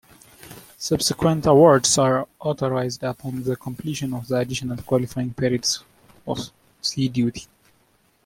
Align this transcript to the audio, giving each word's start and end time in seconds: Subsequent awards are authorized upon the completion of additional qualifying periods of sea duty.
Subsequent 0.79 1.45
awards 1.45 1.95
are 1.99 2.27
authorized 2.39 3.03
upon 3.03 3.43
the 3.43 3.55
completion 3.55 4.15
of 4.15 4.31
additional 4.31 4.77
qualifying 4.77 5.31
periods 5.31 5.83
of 6.25 6.49
sea 6.81 7.07
duty. 7.07 7.45